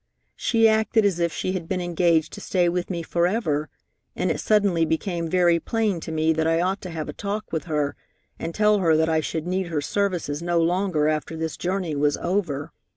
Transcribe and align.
She 0.35 0.67
acted 0.67 1.05
as 1.05 1.19
if 1.19 1.31
she 1.31 1.51
had 1.51 1.67
been 1.67 1.79
engaged 1.79 2.33
to 2.33 2.41
stay 2.41 2.67
with 2.67 2.89
me 2.89 3.03
forever, 3.03 3.69
and 4.15 4.31
it 4.31 4.39
suddenly 4.39 4.83
became 4.83 5.29
very 5.29 5.59
plain 5.59 5.99
to 5.99 6.11
me 6.11 6.33
that 6.33 6.47
I 6.47 6.59
ought 6.59 6.81
to 6.81 6.89
have 6.89 7.07
a 7.07 7.13
talk 7.13 7.51
with 7.53 7.65
her 7.65 7.95
and 8.39 8.55
tell 8.55 8.79
her 8.79 8.97
that 8.97 9.09
I 9.09 9.19
should 9.19 9.45
need 9.45 9.67
her 9.67 9.79
services 9.79 10.41
no 10.41 10.59
longer 10.59 11.07
after 11.07 11.37
this 11.37 11.55
journey 11.55 11.95
was 11.95 12.17
over. 12.17 12.71